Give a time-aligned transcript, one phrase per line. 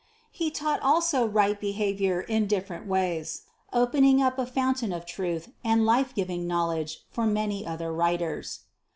[0.31, 5.85] He taught also right behavior in different ways, opening up a fountain of truth and
[5.85, 8.61] life giving knowledge for many other writers.